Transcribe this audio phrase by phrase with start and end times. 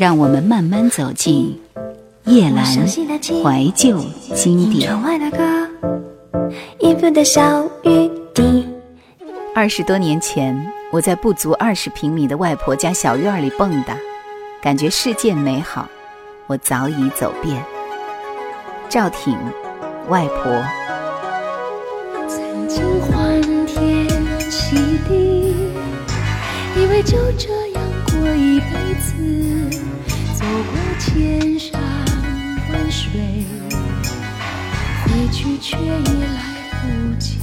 [0.00, 1.60] 让我们慢慢走进
[2.24, 4.02] 夜阑怀旧
[4.34, 4.90] 经典。
[9.54, 13.94] 二十多年前，我在不足二十平米的外婆家小院里蹦跶，
[14.62, 15.86] 感觉世界美好，
[16.46, 17.62] 我早已走遍。
[18.88, 19.36] 赵挺，
[20.08, 20.50] 外婆。
[22.26, 24.08] 曾经欢天
[24.50, 24.76] 喜
[25.06, 25.54] 地，
[26.74, 28.99] 以为就这样过一辈子，
[30.70, 31.80] 走过千山
[32.72, 33.10] 万水，
[35.04, 36.28] 回去却已来
[36.80, 36.86] 不
[37.18, 37.38] 及。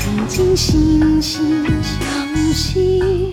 [0.00, 1.30] 曾经惺惺
[1.82, 3.32] 相惜，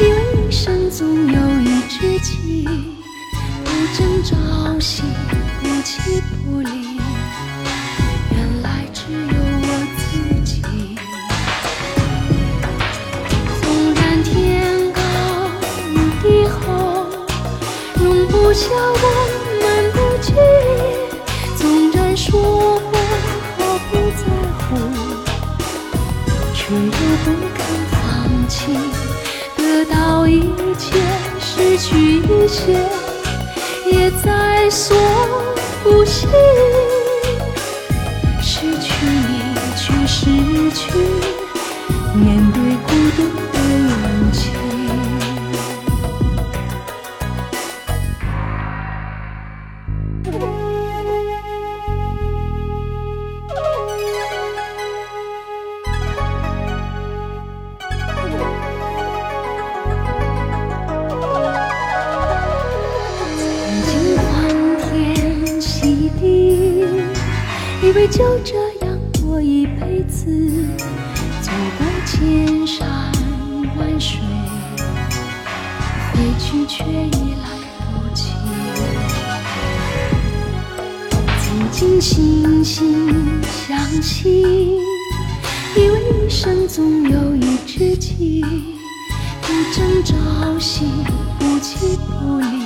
[0.00, 2.66] 以为一生总有一知己。
[3.62, 5.02] 不争朝夕，
[5.60, 6.89] 不弃不离，
[18.68, 19.04] 容不下我
[19.60, 20.68] 们的距离；
[21.56, 21.60] 纵
[21.92, 22.92] 然说过
[23.56, 23.58] 毫
[23.90, 24.22] 不在
[24.58, 24.68] 乎，
[26.54, 26.80] 却又
[27.24, 27.58] 不肯
[27.90, 27.94] 放
[28.48, 28.54] 弃。
[29.56, 30.84] 得到一切，
[31.40, 31.88] 失去
[32.18, 32.60] 一些。
[33.90, 34.96] 也在所
[35.82, 36.26] 不惜，
[38.40, 39.32] 失去你，
[39.76, 40.24] 却失
[40.72, 40.92] 去
[42.14, 43.18] 面对孤独
[82.00, 84.80] 惺惺相惜，
[85.76, 88.42] 以为一生总有一知己，
[89.42, 90.86] 不争朝夕，
[91.38, 92.59] 不弃不离。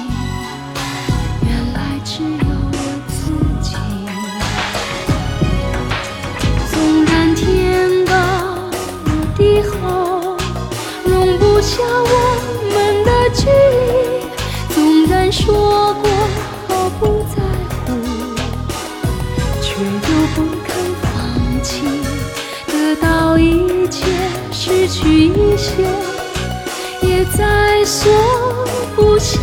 [28.94, 29.38] 不惜。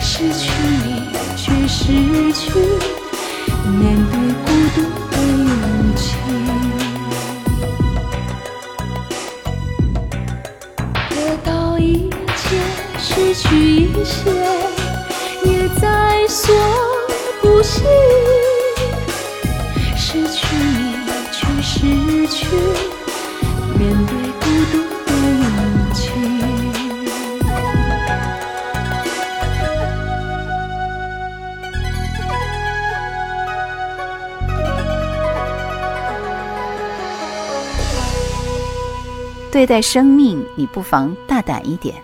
[0.00, 0.50] 失去
[0.84, 2.50] 你，却失去
[3.68, 4.14] 面对
[4.44, 4.76] 孤独
[5.10, 6.00] 的勇气。
[11.10, 12.42] 得到一切。
[12.98, 14.30] 失去一些，
[15.44, 16.54] 也在所
[17.40, 17.82] 不惜。
[39.52, 41.94] 对待生命，你不妨大胆一点。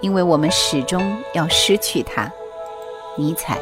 [0.00, 2.32] 因为我们始终要失去它，
[3.18, 3.58] 尼采。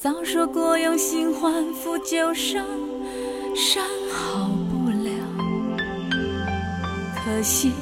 [0.00, 2.64] 早说过用心换付旧伤，
[3.56, 3.82] 伤
[4.12, 5.10] 好不了。
[7.16, 7.72] 可惜，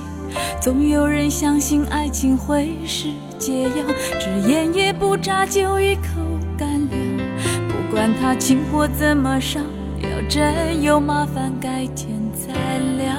[0.58, 3.84] 总有人相信爱情会是解药，
[4.18, 6.02] 只烟也不眨就一口
[6.56, 6.88] 干了。
[7.68, 9.60] 不管他情火怎么烧，
[9.98, 13.14] 要真有麻烦改天再聊。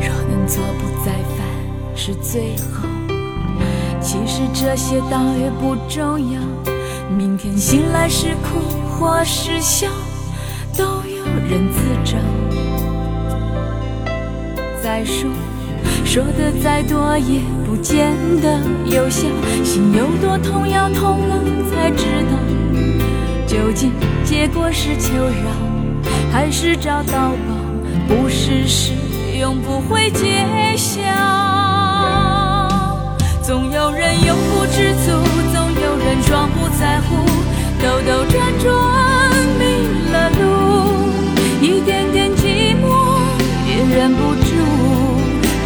[0.00, 2.86] 若能做不再犯是最好，
[4.02, 6.40] 其实这些倒也不重要。
[7.16, 8.60] 明天醒来是哭
[8.90, 9.88] 或是笑。
[10.76, 12.16] 都有人自找。
[14.82, 15.30] 再说，
[16.04, 19.28] 说的再多也不见得有效。
[19.62, 21.36] 心有多痛，要痛了
[21.70, 22.06] 才知。
[22.30, 22.38] 道，
[23.46, 23.92] 究竟
[24.24, 25.50] 结果是求饶，
[26.32, 27.54] 还是找到宝？
[28.08, 28.92] 不试试，
[29.38, 30.46] 永不会揭
[30.76, 31.71] 晓。
[33.42, 35.10] 总有人永不知足，
[35.52, 37.16] 总有人装不在乎，
[37.82, 38.70] 兜兜转转
[39.58, 39.62] 迷
[40.12, 40.42] 了路，
[41.60, 43.18] 一点点寂寞
[43.66, 44.48] 也忍不住。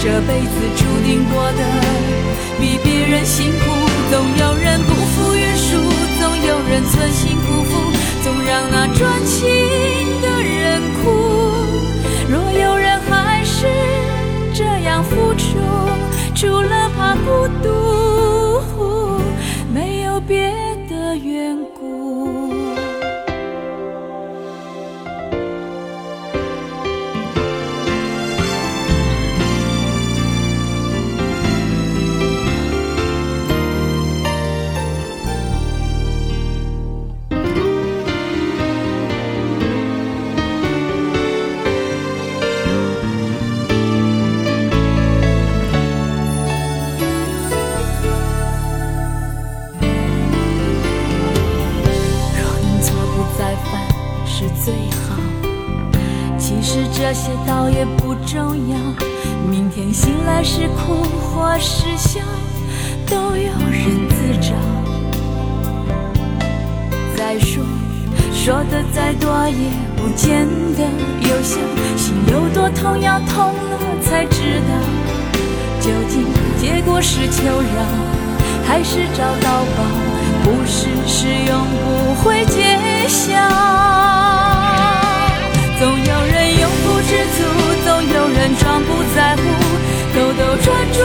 [0.01, 1.63] 这辈子注定过得
[2.59, 3.65] 比别人辛苦，
[4.11, 5.77] 总有人不服约束，
[6.19, 7.93] 总有人存心辜负，
[8.25, 9.47] 总让那专情
[10.23, 11.11] 的人哭。
[12.31, 13.67] 若有人还是
[14.55, 15.96] 这样付出。
[16.37, 18.06] 除了怕孤独，
[68.47, 70.47] 说的再多也不见
[70.77, 70.85] 得
[71.29, 71.59] 有效，
[71.97, 74.71] 心有多痛，要痛了才知道，
[75.81, 76.25] 究竟
[76.57, 77.83] 结果是求饶，
[78.65, 79.83] 还是找到宝？
[80.45, 82.79] 不是是永不会揭
[83.09, 83.35] 晓。
[85.81, 87.43] 总有人永不知足，
[87.85, 89.43] 总有人装不在乎，
[90.15, 91.03] 兜兜转转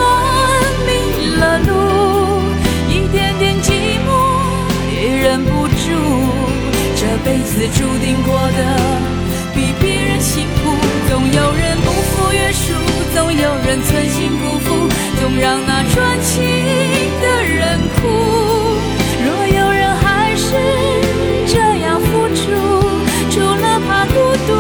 [0.86, 0.92] 迷
[1.38, 1.72] 了路，
[7.01, 8.59] 这辈子注定过的
[9.56, 10.69] 比别人辛苦，
[11.09, 12.75] 总有人不负约束，
[13.15, 14.88] 总有人存心辜负，
[15.19, 16.44] 总让那专情
[17.19, 18.00] 的人哭。
[19.25, 20.53] 若有人还是
[21.48, 22.44] 这样付出，
[23.31, 24.13] 除了怕孤
[24.45, 24.53] 独，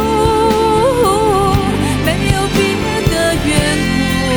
[2.03, 2.59] 没有别
[3.05, 3.13] 的
[3.45, 3.49] 缘
[3.85, 4.33] 故。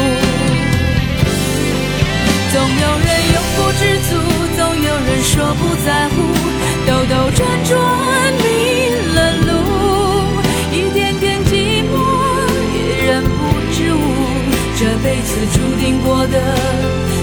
[2.52, 4.12] 总有人永不知足，
[4.58, 6.16] 总有人说不在乎，
[16.26, 16.40] 的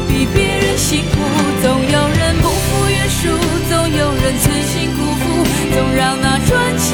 [0.07, 1.18] 比别人辛苦，
[1.62, 3.30] 总有人不服约束，
[3.69, 5.24] 总有人存心辜负，
[5.74, 6.89] 总让那专情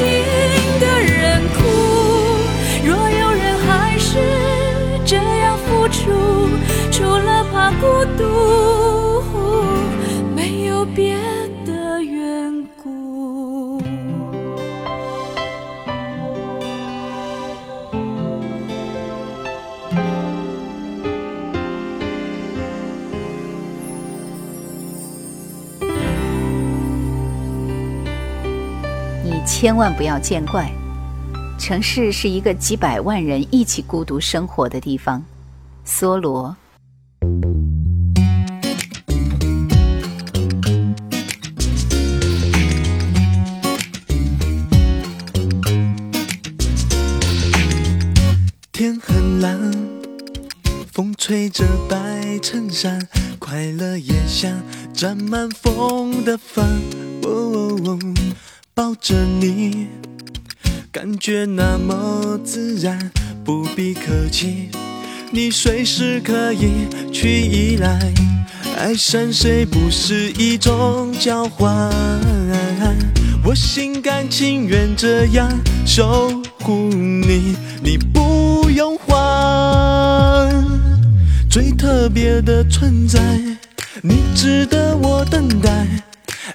[0.80, 1.60] 的人哭。
[2.86, 4.18] 若有人还是
[5.06, 6.50] 这样付出，
[6.92, 8.24] 除了怕孤独，
[29.60, 30.72] 千万不要见怪，
[31.58, 35.26] 城市是一个几百万人一起孤独生活的地方。
[35.84, 36.56] 梭罗。
[48.72, 49.74] 天很蓝，
[50.92, 53.08] 风吹着白衬衫，
[53.40, 54.52] 快乐也像
[54.94, 56.64] 沾满风的帆。
[57.24, 58.00] 哦哦哦，
[58.78, 59.88] 抱着你，
[60.92, 63.10] 感觉那么自然，
[63.44, 64.70] 不必客气，
[65.32, 68.00] 你随时可以去依赖。
[68.78, 71.92] 爱上谁不是一种交换，
[73.44, 75.50] 我心甘情愿这样
[75.84, 80.54] 守护你，你不用还。
[81.50, 83.20] 最特别的存在，
[84.04, 85.88] 你值得我等待，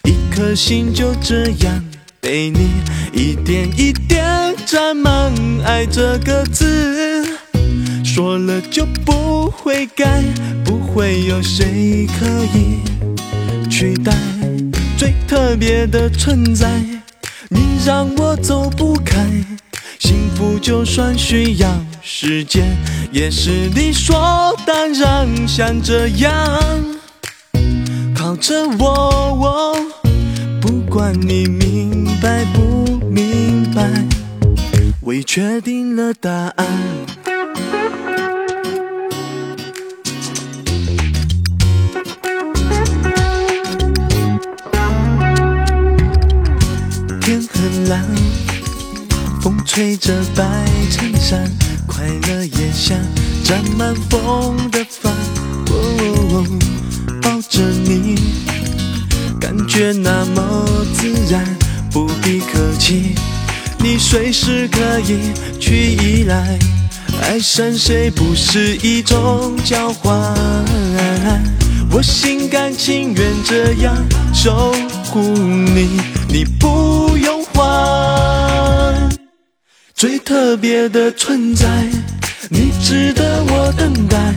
[0.05, 1.85] 一颗心就这样
[2.23, 2.71] 被你
[3.13, 7.37] 一点一点沾满爱这个字。
[8.05, 10.23] 说了就不会改，
[10.65, 12.25] 不会有谁可
[12.55, 12.79] 以
[13.69, 14.17] 取代
[14.97, 16.81] 最特别的存在。
[17.49, 19.27] 你让我走不开，
[19.99, 21.69] 幸福就算需要
[22.03, 22.65] 时间，
[23.11, 25.27] 也是理所当然。
[25.49, 26.33] 像这样
[28.15, 29.77] 靠着我，
[30.93, 33.91] 管你明白不明白，
[35.01, 36.67] 我已确定了答案。
[47.23, 48.05] 天很蓝，
[49.41, 50.45] 风吹着白
[50.91, 51.51] 衬衫，
[51.87, 52.99] 快乐也像
[53.43, 55.11] 沾满风的帆。
[55.71, 56.45] 哦哦哦，
[57.23, 58.32] 抱着你，
[59.75, 61.43] 却那么自然，
[61.91, 63.15] 不必客气，
[63.79, 66.59] 你随时可以去依赖。
[67.23, 70.13] 爱上谁不是一种交换？
[71.91, 73.97] 我心甘情愿这样
[74.35, 74.75] 守
[75.07, 75.99] 护你，
[76.29, 79.09] 你不用还。
[79.95, 81.67] 最特别的存在，
[82.51, 84.35] 你值得我等待，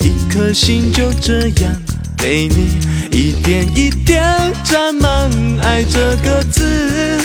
[0.00, 1.72] 一颗心就这样
[2.18, 2.78] 被你
[3.10, 4.22] 一点一点
[4.64, 5.30] 沾满。
[5.62, 7.18] 爱这个字，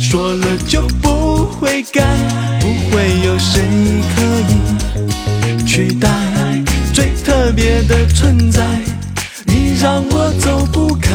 [0.00, 2.02] 说了就不会改，
[2.60, 3.62] 不会有谁
[4.14, 6.08] 可以取代。
[6.92, 8.64] 最特别的存在，
[9.44, 11.12] 你让我走不开，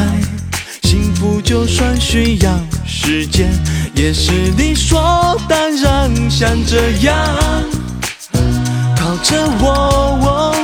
[0.82, 3.50] 幸福就算需要时间，
[3.94, 6.10] 也是理所当然。
[6.30, 7.16] 像这样
[8.96, 10.54] 靠着我，我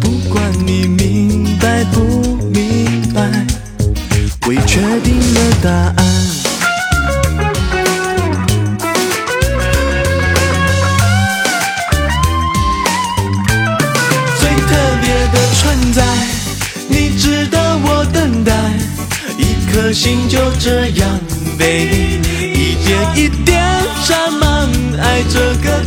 [0.00, 0.86] 不管你
[1.80, 1.98] 明白不
[2.52, 3.22] 明白，
[4.46, 5.96] 我已确定了答案。
[14.38, 14.68] 最特
[15.00, 16.04] 别的存在，
[16.88, 18.52] 你值得我等待，
[19.38, 21.18] 一颗心就这样
[21.58, 23.58] 被你一点一点
[24.06, 24.68] 沾满。
[25.00, 25.79] 爱这个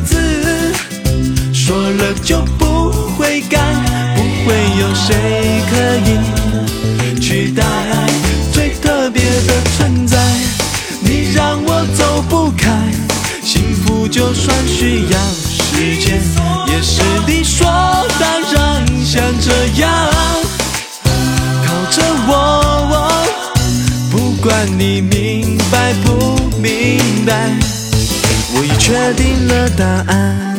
[14.13, 16.22] 就算需要时间，
[16.67, 17.65] 也是理所
[18.20, 18.86] 当然。
[19.03, 19.51] 像这
[19.82, 19.89] 样
[21.65, 23.24] 靠着，我
[24.12, 27.50] 不管你明白不明白，
[28.55, 30.52] 我已确定了答案。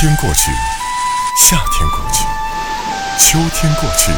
[0.00, 0.52] 天过去，
[1.36, 2.22] 夏天过去，
[3.18, 4.12] 秋天过去，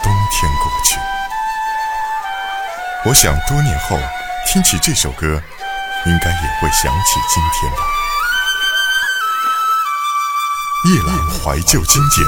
[0.00, 0.96] 冬天过去。
[3.04, 3.98] 我想多年后
[4.46, 5.42] 听起这首歌，
[6.06, 7.78] 应该也会想起今天吧。
[10.94, 12.24] 夜郎怀旧经典，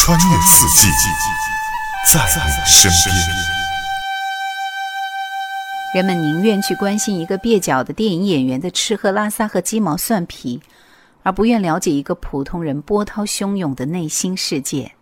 [0.00, 0.86] 穿越四季，
[2.12, 3.26] 在你身边。
[5.94, 10.60] 人们宁愿去关心一个蹩脚的电影演员的吃喝拉撒和鸡毛蒜皮，
[11.22, 14.92] 而不愿了解一个普通人波涛汹涌的内心世界。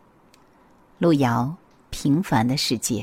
[0.99, 1.56] 路遥，
[1.90, 3.02] 《平凡的世界》。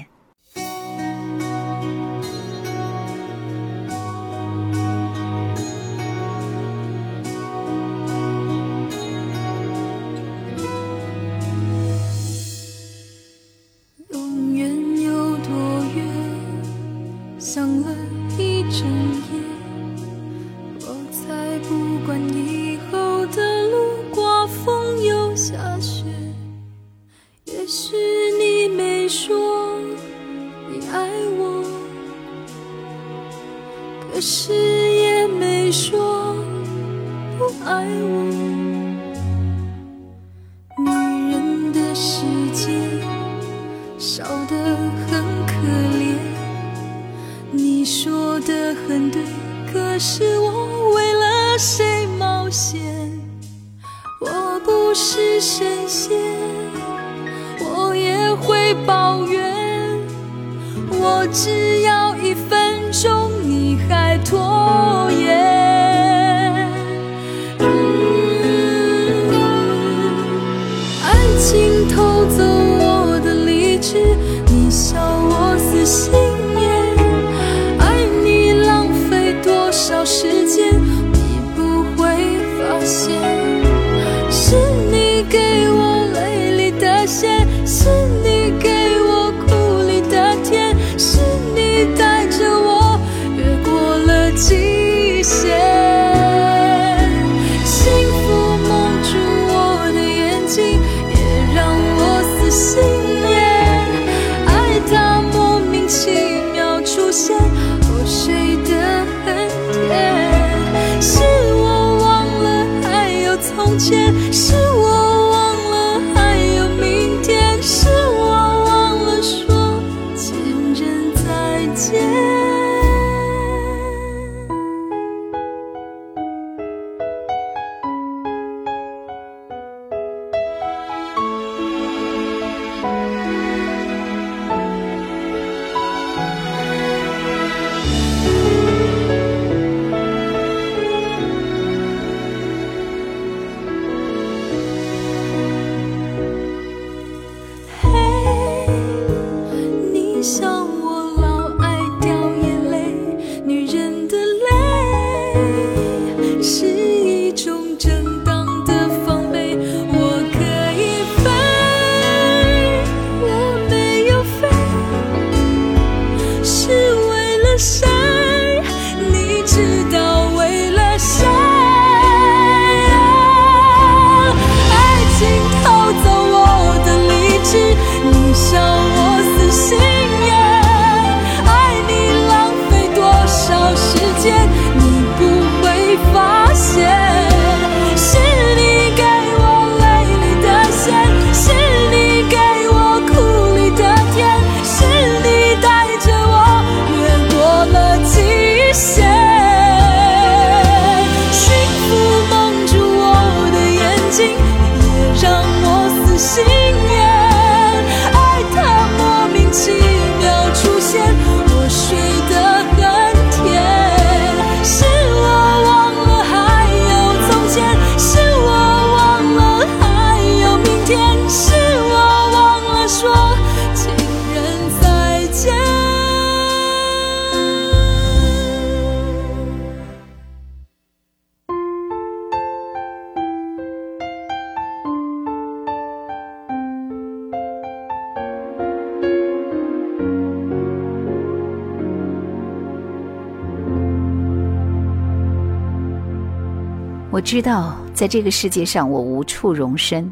[247.13, 250.11] 我知道，在这个世界上我无处容身，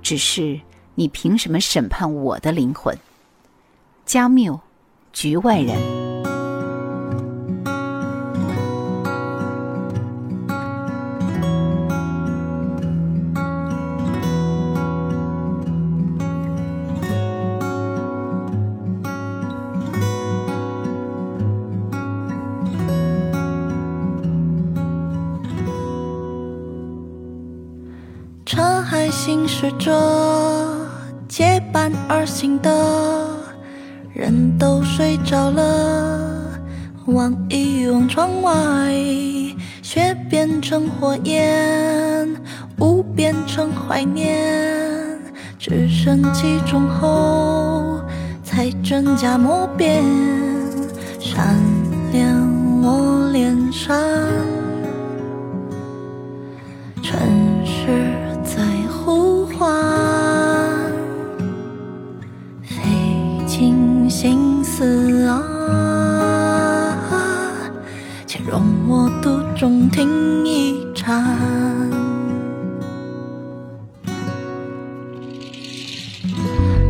[0.00, 0.56] 只是
[0.94, 2.96] 你凭什么审判我的灵魂？
[4.06, 4.60] 加缪，
[5.12, 5.97] 局外人。
[29.08, 29.90] 车还行驶着，
[31.28, 32.70] 结伴而行的
[34.12, 36.60] 人都睡着了。
[37.06, 38.92] 望一望窗外，
[39.80, 42.28] 雪变成火焰，
[42.80, 45.18] 雾变成怀念，
[45.58, 48.02] 只剩几种后，
[48.44, 50.04] 才真假莫辨，
[51.18, 51.56] 闪
[52.12, 52.28] 亮
[52.82, 53.96] 我脸上。
[64.08, 65.42] 心思啊，
[68.26, 71.22] 且容我途中听一场。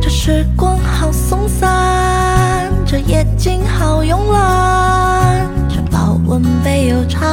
[0.01, 7.27] 这时光好松散，这夜景好慵懒，这保温杯有茶。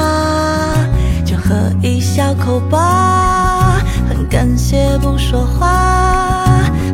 [1.24, 6.48] 就喝一小口吧，很感谢不说话，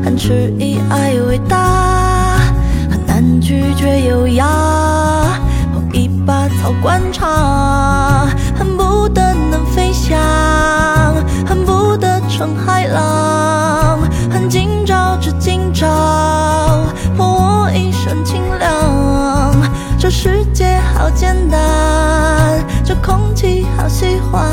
[0.05, 2.12] 很迟疑爱伟大，
[3.53, 4.49] 拒绝优雅，
[5.75, 10.19] 捧一把草观察，恨不得能飞翔，
[11.47, 13.99] 恨不得成海浪，
[14.31, 15.87] 恨今朝只今朝，
[17.15, 19.55] 泼我一身清凉。
[19.99, 24.49] 这世界好简单，这空气好喜欢，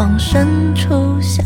[0.00, 1.44] 往深处想。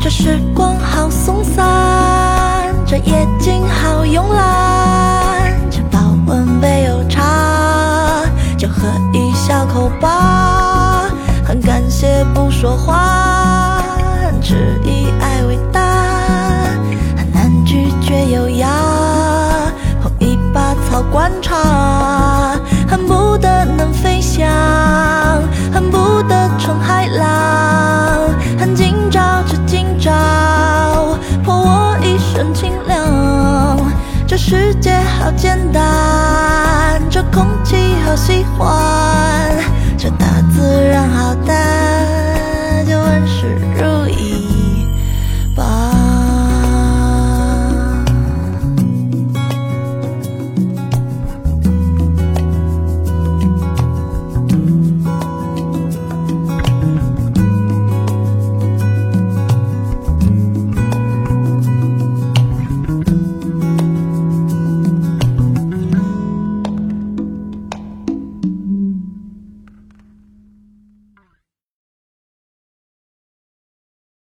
[0.00, 8.24] 这时光好松散，这夜景好慵懒，这保温杯有茶。
[8.58, 11.08] 就喝一小口吧，
[11.44, 13.84] 很感谢不说话，
[14.26, 15.80] 很质疑爱伟大，
[17.16, 18.68] 很难拒绝优雅，
[20.02, 22.53] 捧一把草观察，
[24.36, 24.44] 想
[25.72, 30.10] 恨不得冲海浪恨今朝只今朝
[31.44, 33.78] 泼我一身清凉
[34.26, 39.54] 这世界好简单这空气好喜欢
[39.96, 41.54] 这大自然好大
[42.88, 44.03] 就万事如